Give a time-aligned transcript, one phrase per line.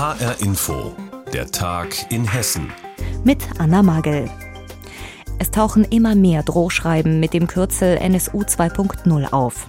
[0.00, 0.94] HR Info,
[1.30, 2.72] der Tag in Hessen.
[3.22, 4.30] Mit Anna Magel.
[5.38, 9.68] Es tauchen immer mehr Drohschreiben mit dem Kürzel NSU 2.0 auf.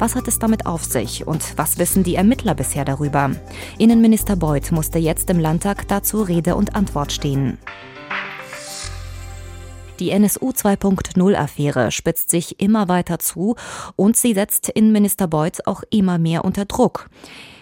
[0.00, 3.30] Was hat es damit auf sich und was wissen die Ermittler bisher darüber?
[3.78, 7.56] Innenminister Beuth musste jetzt im Landtag dazu Rede und Antwort stehen.
[10.00, 13.54] Die NSU 2.0-Affäre spitzt sich immer weiter zu
[13.94, 17.08] und sie setzt Innenminister Beuth auch immer mehr unter Druck.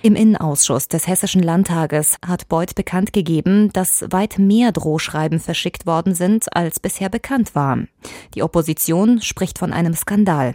[0.03, 6.15] Im Innenausschuss des Hessischen Landtages hat Beuth bekannt gegeben, dass weit mehr Drohschreiben verschickt worden
[6.15, 7.79] sind, als bisher bekannt war.
[8.35, 10.55] Die Opposition spricht von einem Skandal.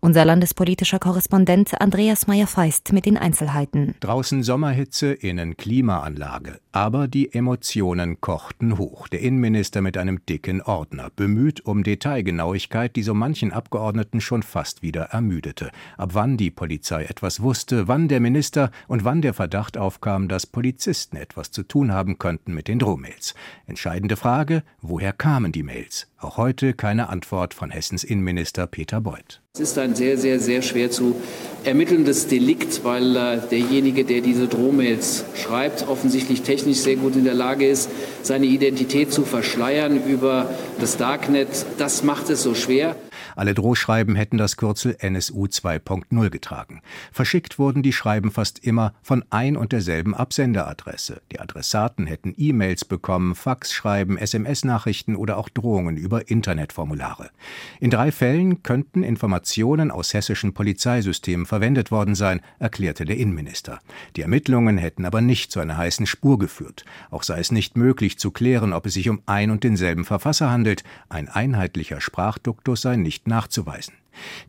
[0.00, 3.94] Unser landespolitischer Korrespondent Andreas Meyer-Feist mit den Einzelheiten.
[4.00, 6.60] Draußen Sommerhitze, innen Klimaanlage.
[6.72, 9.08] Aber die Emotionen kochten hoch.
[9.08, 14.82] Der Innenminister mit einem dicken Ordner, bemüht um Detailgenauigkeit, die so manchen Abgeordneten schon fast
[14.82, 15.70] wieder ermüdete.
[15.96, 20.46] Ab wann die Polizei etwas wusste, wann der Minister und wann der Verdacht aufkam, dass
[20.46, 23.34] Polizisten etwas zu tun haben könnten mit den Drohmails.
[23.66, 26.08] Entscheidende Frage, woher kamen die Mails?
[26.18, 29.42] Auch heute keine Antwort von Hessens Innenminister Peter Beuth.
[29.54, 31.16] Es ist ein sehr, sehr, sehr schwer zu
[31.64, 37.34] ermittelndes Delikt, weil äh, derjenige, der diese Drohmails schreibt, offensichtlich technisch sehr gut in der
[37.34, 37.90] Lage ist,
[38.22, 41.48] seine Identität zu verschleiern über das Darknet.
[41.78, 42.96] Das macht es so schwer.
[43.36, 46.80] Alle Drohschreiben hätten das Kürzel NSU 2.0 getragen.
[47.12, 51.20] Verschickt wurden die Schreiben fast immer von ein und derselben Absenderadresse.
[51.30, 57.30] Die Adressaten hätten E-Mails bekommen, Faxschreiben, SMS-Nachrichten oder auch Drohungen über Internetformulare.
[57.78, 63.80] In drei Fällen könnten Informationen aus hessischen Polizeisystemen verwendet worden sein, erklärte der Innenminister.
[64.16, 66.86] Die Ermittlungen hätten aber nicht zu einer heißen Spur geführt.
[67.10, 70.50] Auch sei es nicht möglich zu klären, ob es sich um ein und denselben Verfasser
[70.50, 70.84] handelt.
[71.10, 73.94] Ein einheitlicher Sprachduktus sei nicht nachzuweisen.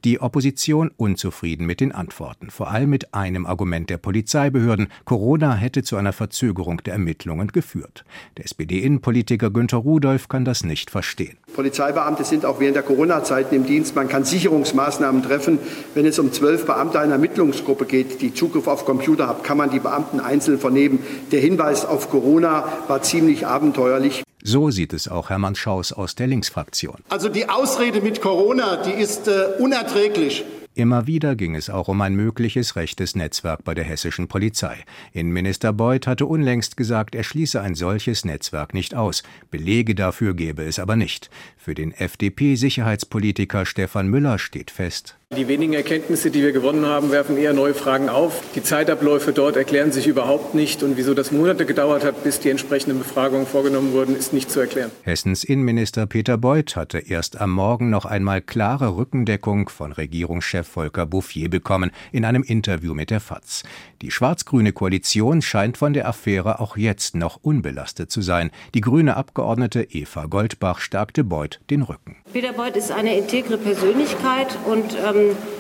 [0.03, 5.83] Die Opposition unzufrieden mit den Antworten, vor allem mit einem Argument der Polizeibehörden, Corona hätte
[5.83, 8.05] zu einer Verzögerung der Ermittlungen geführt.
[8.37, 11.37] Der SPD-Innenpolitiker Günter Rudolph kann das nicht verstehen.
[11.53, 13.95] Polizeibeamte sind auch während der Corona-Zeiten im Dienst.
[13.95, 15.59] Man kann Sicherungsmaßnahmen treffen.
[15.95, 19.71] Wenn es um zwölf Beamte einer Ermittlungsgruppe geht, die Zugriff auf Computer haben, kann man
[19.71, 20.99] die Beamten einzeln vernehmen.
[21.31, 24.23] Der Hinweis auf Corona war ziemlich abenteuerlich.
[24.47, 27.03] So sieht es auch Hermann Schaus aus der Linksfraktion.
[27.09, 30.45] Also die Ausrede mit Corona, die ist äh, unerträglich.
[30.73, 34.85] Immer wieder ging es auch um ein mögliches rechtes Netzwerk bei der hessischen Polizei.
[35.11, 39.23] Innenminister Beuth hatte unlängst gesagt, er schließe ein solches Netzwerk nicht aus.
[39.51, 41.29] Belege dafür gäbe es aber nicht.
[41.57, 47.37] Für den FDP-Sicherheitspolitiker Stefan Müller steht fest, die wenigen Erkenntnisse, die wir gewonnen haben, werfen
[47.37, 48.41] eher neue Fragen auf.
[48.55, 50.83] Die Zeitabläufe dort erklären sich überhaupt nicht.
[50.83, 54.61] Und wieso das Monate gedauert hat, bis die entsprechenden Befragungen vorgenommen wurden, ist nicht zu
[54.61, 54.89] erklären.
[55.03, 61.05] Hessens Innenminister Peter Beuth hatte erst am Morgen noch einmal klare Rückendeckung von Regierungschef Volker
[61.05, 63.63] Bouffier bekommen in einem Interview mit der FAZ.
[64.01, 68.49] Die schwarz-grüne Koalition scheint von der Affäre auch jetzt noch unbelastet zu sein.
[68.73, 72.15] Die grüne Abgeordnete Eva Goldbach stärkte Beuth den Rücken.
[72.31, 75.56] Peter Beuth ist eine integre Persönlichkeit und ähm ähm,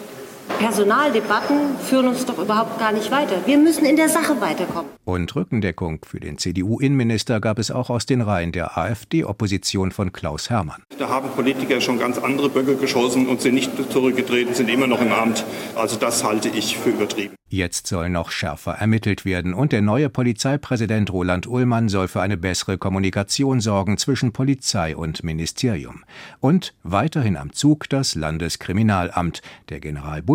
[0.59, 3.45] Personaldebatten führen uns doch überhaupt gar nicht weiter.
[3.45, 4.91] Wir müssen in der Sache weiterkommen.
[5.05, 10.49] Und Rückendeckung für den CDU-Innenminister gab es auch aus den Reihen der AfD-Opposition von Klaus
[10.49, 10.83] Hermann.
[10.97, 15.01] Da haben Politiker schon ganz andere Böcke geschossen und sind nicht zurückgetreten, sind immer noch
[15.01, 15.45] im Amt.
[15.75, 17.35] Also das halte ich für übertrieben.
[17.49, 22.35] Jetzt soll noch schärfer ermittelt werden und der neue Polizeipräsident Roland Ullmann soll für eine
[22.35, 26.03] bessere Kommunikation sorgen zwischen Polizei und Ministerium.
[26.41, 29.41] Und weiterhin am Zug das Landeskriminalamt.
[29.69, 29.79] Der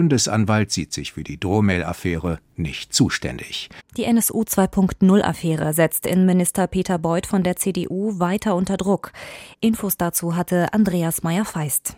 [0.02, 3.68] Generalbundesanwalt sieht sich für die Drohmail-Affäre nicht zuständig.
[3.96, 9.12] Die NSU 2.0-Affäre setzt Innenminister Peter Beuth von der CDU weiter unter Druck.
[9.60, 11.96] Infos dazu hatte Andreas Meyer-Feist.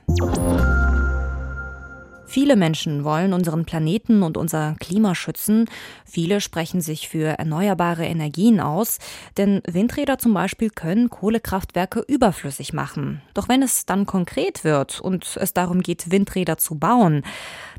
[2.26, 5.66] Viele Menschen wollen unseren Planeten und unser Klima schützen.
[6.04, 8.98] Viele sprechen sich für erneuerbare Energien aus,
[9.36, 13.22] denn Windräder zum Beispiel können Kohlekraftwerke überflüssig machen.
[13.34, 17.22] Doch wenn es dann konkret wird und es darum geht, Windräder zu bauen,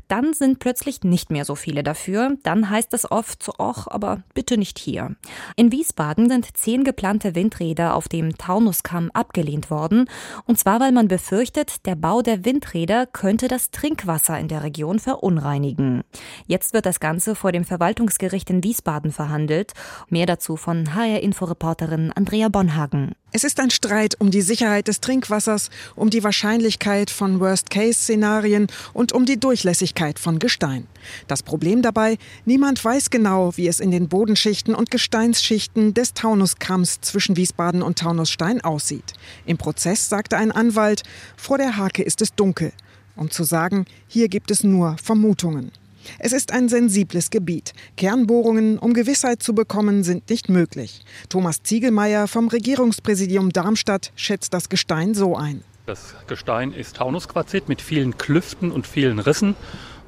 [0.08, 2.36] dann sind plötzlich nicht mehr so viele dafür.
[2.42, 5.16] Dann heißt es oft, ach, aber bitte nicht hier.
[5.56, 10.08] In Wiesbaden sind zehn geplante Windräder auf dem Taunuskamm abgelehnt worden.
[10.46, 14.98] Und zwar, weil man befürchtet, der Bau der Windräder könnte das Trinkwasser in der Region
[14.98, 16.02] verunreinigen.
[16.46, 19.72] Jetzt wird das Ganze vor dem Verwaltungsgericht in Wiesbaden verhandelt.
[20.08, 23.14] Mehr dazu von HR-Inforeporterin Andrea Bonhagen.
[23.36, 29.12] Es ist ein Streit um die Sicherheit des Trinkwassers, um die Wahrscheinlichkeit von Worst-Case-Szenarien und
[29.12, 30.86] um die Durchlässigkeit von Gestein.
[31.28, 32.16] Das Problem dabei,
[32.46, 37.98] niemand weiß genau, wie es in den Bodenschichten und Gesteinsschichten des Taunuskamms zwischen Wiesbaden und
[37.98, 39.12] Taunusstein aussieht.
[39.44, 41.02] Im Prozess sagte ein Anwalt,
[41.36, 42.72] vor der Hake ist es dunkel,
[43.16, 45.72] um zu sagen, hier gibt es nur Vermutungen.
[46.18, 47.72] Es ist ein sensibles Gebiet.
[47.96, 51.02] Kernbohrungen, um Gewissheit zu bekommen, sind nicht möglich.
[51.28, 55.62] Thomas Ziegelmeier vom Regierungspräsidium Darmstadt schätzt das Gestein so ein.
[55.86, 59.54] Das Gestein ist Taunusquarzit mit vielen Klüften und vielen Rissen.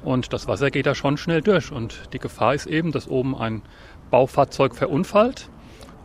[0.03, 1.71] Und das Wasser geht da schon schnell durch.
[1.71, 3.61] Und die Gefahr ist eben, dass oben ein
[4.11, 5.49] Baufahrzeug verunfallt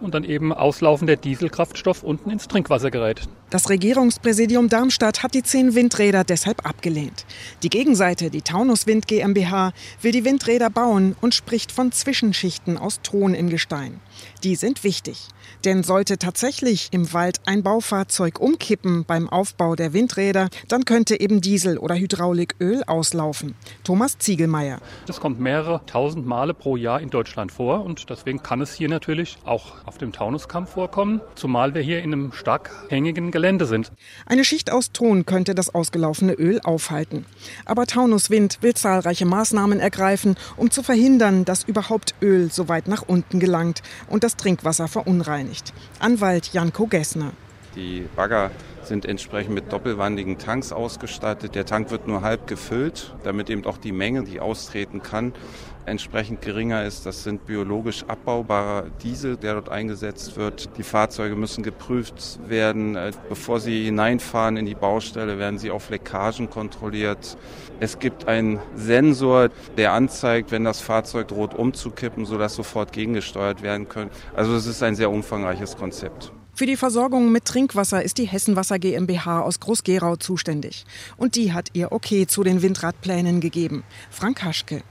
[0.01, 3.23] und dann eben auslaufender Dieselkraftstoff unten ins Trinkwasser gerät.
[3.51, 7.25] Das Regierungspräsidium Darmstadt hat die zehn Windräder deshalb abgelehnt.
[7.63, 13.01] Die Gegenseite, die Taunus Wind GmbH, will die Windräder bauen und spricht von Zwischenschichten aus
[13.03, 14.01] Ton im Gestein.
[14.43, 15.29] Die sind wichtig.
[15.65, 21.41] Denn sollte tatsächlich im Wald ein Baufahrzeug umkippen beim Aufbau der Windräder, dann könnte eben
[21.41, 23.55] Diesel oder Hydrauliköl auslaufen.
[23.83, 24.79] Thomas Ziegelmeier.
[25.07, 28.89] Das kommt mehrere tausend Male pro Jahr in Deutschland vor und deswegen kann es hier
[28.89, 33.93] natürlich auch auf dem Taunuskamm vorkommen, zumal wir hier in einem stark hängigen Gelände sind.
[34.27, 37.27] Eine Schicht aus Ton könnte das ausgelaufene Öl aufhalten.
[37.65, 43.03] Aber Taunuswind will zahlreiche Maßnahmen ergreifen, um zu verhindern, dass überhaupt Öl so weit nach
[43.03, 45.73] unten gelangt und das Trinkwasser verunreinigt.
[45.99, 47.33] Anwalt Janko Gessner.
[47.77, 48.51] Die Bagger
[48.85, 51.55] sind entsprechend mit doppelwandigen Tanks ausgestattet.
[51.55, 55.33] Der Tank wird nur halb gefüllt, damit eben auch die Menge, die austreten kann,
[55.87, 57.07] entsprechend geringer ist.
[57.07, 60.77] Das sind biologisch abbaubarer Diesel, der dort eingesetzt wird.
[60.79, 62.97] Die Fahrzeuge müssen geprüft werden.
[62.97, 67.37] Äh, bevor sie hineinfahren in die Baustelle, werden sie auf Leckagen kontrolliert.
[67.81, 73.89] Es gibt einen Sensor, der anzeigt, wenn das Fahrzeug droht umzukippen, sodass sofort gegengesteuert werden
[73.89, 74.11] können.
[74.35, 76.33] Also es ist ein sehr umfangreiches Konzept.
[76.57, 80.85] Für die Versorgung mit Trinkwasser ist die Hessenwasser GmbH aus Groß-Gerau zuständig.
[81.17, 83.83] Und die hat ihr Okay zu den Windradplänen gegeben.
[84.09, 84.85] Frank Haschke.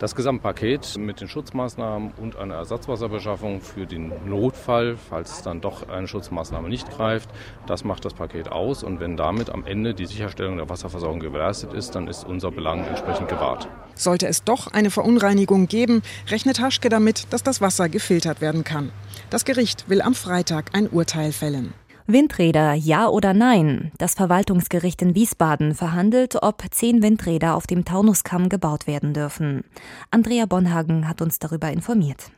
[0.00, 6.08] Das Gesamtpaket mit den Schutzmaßnahmen und einer Ersatzwasserbeschaffung für den Notfall, falls dann doch eine
[6.08, 7.30] Schutzmaßnahme nicht greift,
[7.66, 8.82] das macht das Paket aus.
[8.82, 12.84] Und wenn damit am Ende die Sicherstellung der Wasserversorgung gewährleistet ist, dann ist unser Belang
[12.84, 13.68] entsprechend gewahrt.
[13.94, 18.90] Sollte es doch eine Verunreinigung geben, rechnet Haschke damit, dass das Wasser gefiltert werden kann.
[19.30, 21.72] Das Gericht will am Freitag ein Urteil fällen.
[22.06, 23.90] Windräder, ja oder nein?
[23.96, 29.64] Das Verwaltungsgericht in Wiesbaden verhandelt, ob zehn Windräder auf dem Taunuskamm gebaut werden dürfen.
[30.10, 32.30] Andrea Bonhagen hat uns darüber informiert.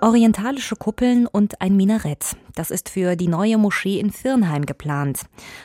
[0.00, 2.36] Orientalische Kuppeln und ein Minarett.
[2.54, 5.22] Das ist für die neue Moschee in Firnheim geplant.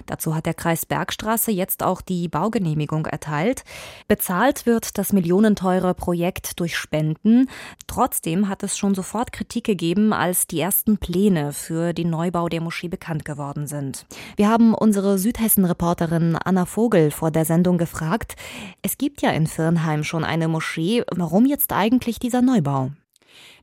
[0.08, 3.64] Dazu hat der Kreis Bergstraße jetzt auch die Baugenehmigung erteilt.
[4.08, 7.48] Bezahlt wird das millionenteure Projekt durch Spenden.
[7.86, 12.62] Trotzdem hat es schon sofort Kritik gegeben, als die ersten Pläne für den Neubau der
[12.62, 14.08] Moschee bekannt geworden sind.
[14.36, 18.36] Wir haben unsere Südhessen-Reporterin Anna Vogel vor der Sendung gefragt.
[18.82, 21.04] Es gibt ja in Firnheim schon eine Moschee.
[21.12, 22.90] Warum jetzt eigentlich dieser Neubau?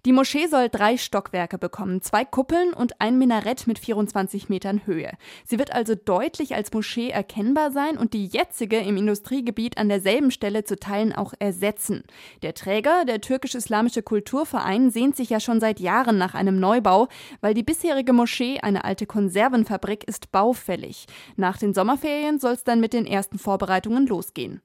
[0.06, 5.12] Die Moschee soll drei Stockwerke bekommen, zwei Kuppeln und ein Minarett mit 24 Metern Höhe.
[5.44, 10.30] Sie wird also deutlich als Moschee erkennbar sein und die jetzige im Industriegebiet an derselben
[10.30, 12.04] Stelle zu Teilen auch ersetzen.
[12.42, 17.08] Der Träger, der türkisch-islamische Kulturverein, sehnt sich ja schon seit Jahren nach einem Neubau,
[17.40, 21.06] weil die bisherige Moschee, eine alte Konservenfabrik, ist baufällig.
[21.36, 24.62] Nach den Sommerferien soll es dann mit den ersten Vorbereitungen losgehen.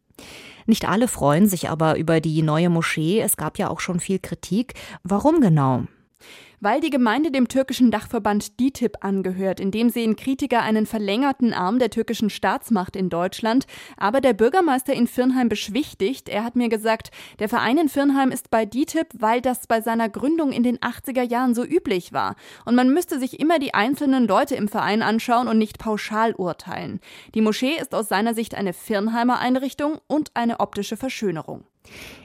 [0.65, 3.19] Nicht alle freuen sich aber über die neue Moschee.
[3.19, 4.73] Es gab ja auch schon viel Kritik.
[5.03, 5.85] Warum genau?
[6.65, 9.59] Weil die Gemeinde dem türkischen Dachverband DITIB angehört.
[9.59, 13.67] In dem sehen Kritiker einen verlängerten Arm der türkischen Staatsmacht in Deutschland.
[13.97, 16.27] Aber der Bürgermeister in Firnheim beschwichtigt.
[16.27, 20.09] Er hat mir gesagt, der Verein in Firnheim ist bei DITIB, weil das bei seiner
[20.09, 22.36] Gründung in den 80er Jahren so üblich war.
[22.65, 27.00] Und man müsste sich immer die einzelnen Leute im Verein anschauen und nicht pauschal urteilen.
[27.36, 31.67] Die Moschee ist aus seiner Sicht eine Firnheimer Einrichtung und eine optische Verschönerung.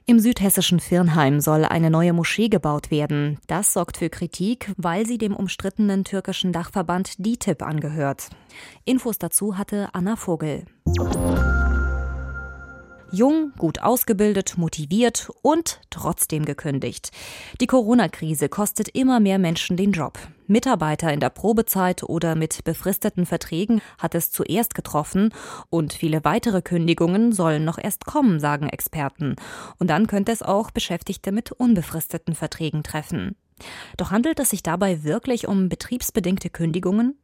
[0.07, 3.39] Im südhessischen Firnheim soll eine neue Moschee gebaut werden.
[3.47, 8.31] Das sorgt für Kritik, weil sie dem umstrittenen türkischen Dachverband DITIB angehört.
[8.85, 10.65] Infos dazu hatte Anna Vogel.
[13.13, 17.11] Jung, gut ausgebildet, motiviert und trotzdem gekündigt.
[17.61, 20.17] Die Corona-Krise kostet immer mehr Menschen den Job.
[20.47, 25.35] Mitarbeiter in der Probezeit oder mit befristeten Verträgen hat es zuerst getroffen
[25.71, 29.35] und viele weitere Kündigungen sollen noch erst kommen, sagen Experten.
[29.79, 33.35] Und dann könnte es auch Beschäftigte mit unbefristeten Verträgen treffen.
[33.97, 37.17] Doch handelt es sich dabei wirklich um betriebsbedingte Kündigungen?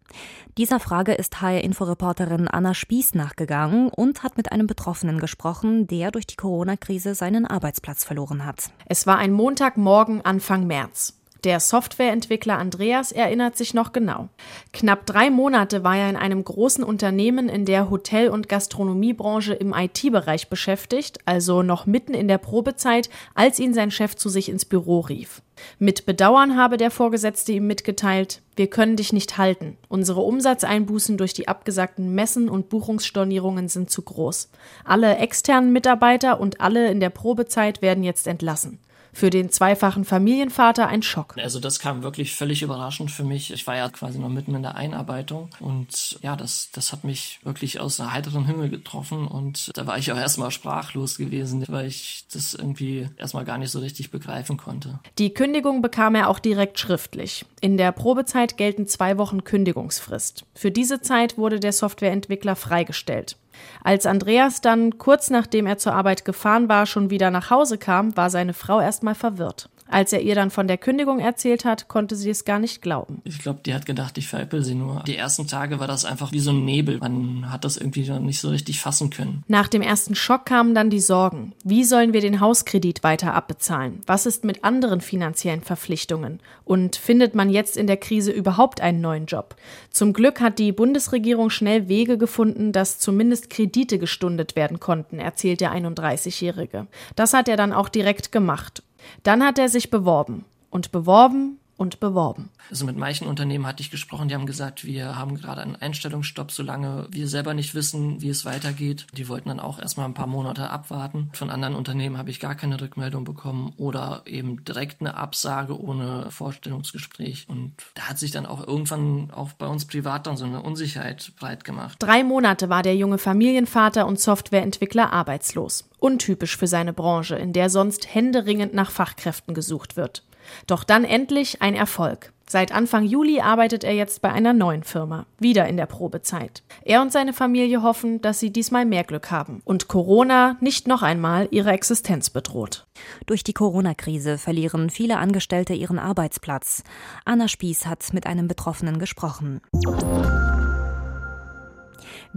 [0.59, 6.27] Dieser Frage ist HR-Inforeporterin Anna Spieß nachgegangen und hat mit einem Betroffenen gesprochen, der durch
[6.27, 8.71] die Corona-Krise seinen Arbeitsplatz verloren hat.
[8.87, 11.15] Es war ein Montagmorgen Anfang März.
[11.47, 14.29] Der Softwareentwickler Andreas erinnert sich noch genau.
[14.73, 19.73] Knapp drei Monate war er in einem großen Unternehmen in der Hotel- und Gastronomiebranche im
[19.73, 24.65] IT-Bereich beschäftigt, also noch mitten in der Probezeit, als ihn sein Chef zu sich ins
[24.65, 25.41] Büro rief.
[25.79, 29.79] Mit Bedauern habe der Vorgesetzte ihm mitgeteilt, wir können dich nicht halten.
[29.89, 34.51] Unsere Umsatzeinbußen durch die abgesagten Messen und Buchungsstornierungen sind zu groß.
[34.85, 38.81] Alle externen Mitarbeiter und alle in der Probezeit werden jetzt entlassen
[39.17, 41.37] für den zweifachen Familienvater ein Schock.
[41.39, 43.51] Also das kam wirklich völlig überraschend für mich.
[43.51, 47.41] Ich war ja quasi noch mitten in der Einarbeitung und ja, das, das hat mich
[47.43, 51.87] wirklich aus einem heiteren Himmel getroffen und da war ich auch erstmal sprachlos gewesen, weil
[51.87, 54.99] ich das irgendwie erstmal gar nicht so richtig begreifen konnte.
[55.17, 57.47] Die Kündigung bekam er auch direkt schriftlich.
[57.63, 60.45] In der Probezeit gelten zwei Wochen Kündigungsfrist.
[60.55, 63.39] Für diese Zeit wurde der Softwareentwickler freigestellt.
[63.83, 68.17] Als Andreas dann kurz nachdem er zur Arbeit gefahren war, schon wieder nach Hause kam,
[68.17, 69.69] war seine Frau erstmal verwirrt.
[69.89, 73.21] Als er ihr dann von der Kündigung erzählt hat, konnte sie es gar nicht glauben.
[73.25, 75.03] Ich glaube, die hat gedacht, ich veräppel sie nur.
[75.07, 76.99] Die ersten Tage war das einfach wie so ein Nebel.
[76.99, 79.45] Man hat das irgendwie noch nicht so richtig fassen können.
[79.49, 81.53] Nach dem ersten Schock kamen dann die Sorgen.
[81.65, 84.01] Wie sollen wir den Hauskredit weiter abbezahlen?
[84.07, 86.41] Was ist mit anderen finanziellen Verpflichtungen?
[86.65, 89.57] Und findet man jetzt in der Krise überhaupt einen neuen Job?
[89.91, 95.61] Zum Glück hat die Bundesregierung schnell Wege gefunden, dass zumindest Kredite gestundet werden konnten, erzählt
[95.61, 96.87] der 31-Jährige.
[97.15, 98.83] Das hat er dann auch direkt gemacht.
[99.23, 100.45] Dann hat er sich beworben.
[100.71, 102.51] Und beworben und beworben.
[102.71, 106.51] Also mit manchen Unternehmen hatte ich gesprochen, die haben gesagt, wir haben gerade einen Einstellungsstopp,
[106.51, 109.07] solange wir selber nicht wissen, wie es weitergeht.
[109.13, 111.31] Die wollten dann auch erstmal ein paar Monate abwarten.
[111.33, 116.31] Von anderen Unternehmen habe ich gar keine Rückmeldung bekommen oder eben direkt eine Absage ohne
[116.31, 117.47] Vorstellungsgespräch.
[117.49, 121.33] Und da hat sich dann auch irgendwann auch bei uns privat dann so eine Unsicherheit
[121.39, 121.97] breit gemacht.
[121.99, 125.89] Drei Monate war der junge Familienvater und Softwareentwickler arbeitslos.
[125.99, 130.23] Untypisch für seine Branche, in der sonst händeringend nach Fachkräften gesucht wird.
[130.67, 132.33] Doch dann endlich ein Erfolg.
[132.49, 136.63] Seit Anfang Juli arbeitet er jetzt bei einer neuen Firma, wieder in der Probezeit.
[136.85, 141.03] Er und seine Familie hoffen, dass sie diesmal mehr Glück haben und Corona nicht noch
[141.03, 142.87] einmal ihre Existenz bedroht.
[143.27, 146.85] Durch die Corona-Krise verlieren viele Angestellte ihren Arbeitsplatz.
[147.25, 149.61] Anna Spieß hat mit einem Betroffenen gesprochen.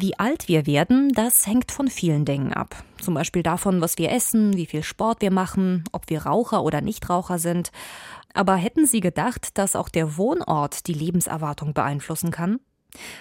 [0.02, 2.86] Wie alt wir werden, das hängt von vielen Dingen ab.
[3.02, 6.80] Zum Beispiel davon, was wir essen, wie viel Sport wir machen, ob wir Raucher oder
[6.80, 7.74] Nichtraucher sind.
[8.34, 12.62] Aber hätten Sie gedacht, dass auch der Wohnort die Lebenserwartung beeinflussen kann?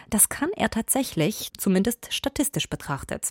[0.09, 3.31] Das kann er tatsächlich, zumindest statistisch betrachtet.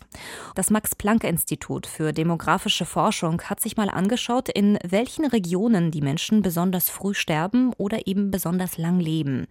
[0.54, 6.88] Das Max-Planck-Institut für demografische Forschung hat sich mal angeschaut, in welchen Regionen die Menschen besonders
[6.88, 9.48] früh sterben oder eben besonders lang leben.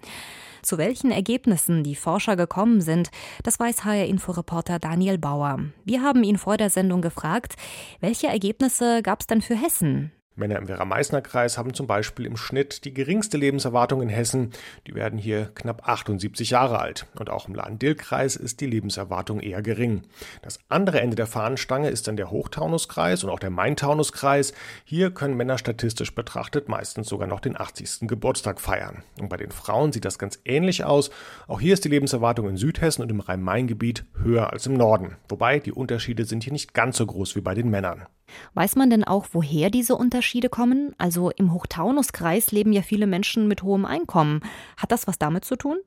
[0.61, 3.09] Zu welchen Ergebnissen die Forscher gekommen sind,
[3.43, 5.59] das weiß HR-Info-Reporter Daniel Bauer.
[5.85, 7.55] Wir haben ihn vor der Sendung gefragt,
[7.99, 10.11] welche Ergebnisse gab es denn für Hessen?
[10.37, 14.51] Männer im Werra-Meißner-Kreis haben zum Beispiel im Schnitt die geringste Lebenserwartung in Hessen.
[14.85, 17.07] Die werden hier knapp 78 Jahre alt.
[17.17, 20.03] Und auch im Lahn-Dill-Kreis ist die Lebenserwartung eher gering.
[20.41, 24.53] Das andere Ende der Fahnenstange ist dann der Hochtaunuskreis und auch der Main-Taunus-Kreis.
[24.85, 28.07] Hier können Männer statistisch betrachtet meistens sogar noch den 80.
[28.07, 29.03] Geburtstag feiern.
[29.19, 31.09] Und bei den Frauen sieht das ganz ähnlich aus.
[31.47, 35.17] Auch hier ist die Lebenserwartung in Südhessen und im Rhein-Main-Gebiet höher als im Norden.
[35.29, 38.05] Wobei die Unterschiede sind hier nicht ganz so groß wie bei den Männern.
[38.53, 40.93] Weiß man denn auch, woher diese Unterschiede kommen?
[40.97, 44.41] Also im Hochtaunuskreis leben ja viele Menschen mit hohem Einkommen.
[44.77, 45.77] Hat das was damit zu tun?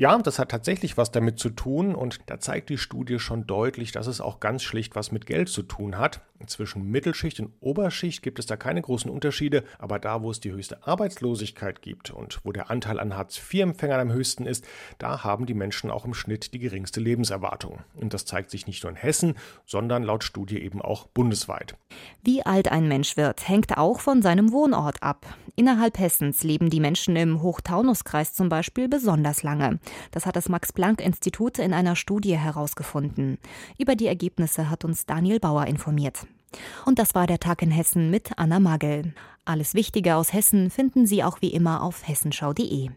[0.00, 3.92] Ja, das hat tatsächlich was damit zu tun und da zeigt die Studie schon deutlich,
[3.92, 6.22] dass es auch ganz schlicht was mit Geld zu tun hat.
[6.46, 10.52] Zwischen Mittelschicht und Oberschicht gibt es da keine großen Unterschiede, aber da, wo es die
[10.52, 14.66] höchste Arbeitslosigkeit gibt und wo der Anteil an Hartz-IV-Empfängern am höchsten ist,
[14.96, 17.80] da haben die Menschen auch im Schnitt die geringste Lebenserwartung.
[17.94, 19.34] Und das zeigt sich nicht nur in Hessen,
[19.66, 21.76] sondern laut Studie eben auch bundesweit.
[22.22, 25.26] Wie alt ein Mensch wird, hängt auch von seinem Wohnort ab.
[25.56, 29.78] Innerhalb Hessens leben die Menschen im Hochtaunuskreis zum Beispiel besonders lange.
[30.10, 33.38] Das hat das Max-Planck-Institut in einer Studie herausgefunden.
[33.78, 36.26] Über die Ergebnisse hat uns Daniel Bauer informiert.
[36.84, 39.14] Und das war der Tag in Hessen mit Anna Magel.
[39.44, 42.90] Alles Wichtige aus Hessen finden Sie auch wie immer auf hessenschau.de.